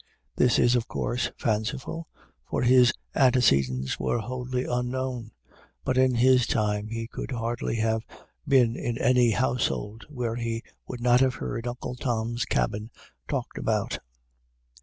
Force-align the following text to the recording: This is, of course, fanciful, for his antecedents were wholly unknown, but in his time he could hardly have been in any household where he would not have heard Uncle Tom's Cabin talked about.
This 0.35 0.57
is, 0.57 0.75
of 0.75 0.87
course, 0.87 1.29
fanciful, 1.37 2.07
for 2.49 2.63
his 2.63 2.91
antecedents 3.13 3.99
were 3.99 4.17
wholly 4.17 4.65
unknown, 4.65 5.29
but 5.85 5.95
in 5.95 6.15
his 6.15 6.47
time 6.47 6.87
he 6.87 7.05
could 7.05 7.29
hardly 7.29 7.75
have 7.75 8.01
been 8.47 8.75
in 8.75 8.97
any 8.97 9.29
household 9.29 10.07
where 10.09 10.37
he 10.37 10.63
would 10.87 11.01
not 11.01 11.19
have 11.19 11.35
heard 11.35 11.67
Uncle 11.67 11.93
Tom's 11.93 12.45
Cabin 12.45 12.89
talked 13.27 13.59
about. 13.59 13.99